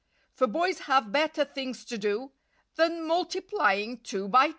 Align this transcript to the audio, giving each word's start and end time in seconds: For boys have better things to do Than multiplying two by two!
For 0.33 0.47
boys 0.47 0.79
have 0.89 1.11
better 1.11 1.45
things 1.45 1.85
to 1.85 1.95
do 1.95 2.31
Than 2.73 3.05
multiplying 3.05 3.99
two 3.99 4.27
by 4.27 4.47
two! 4.47 4.49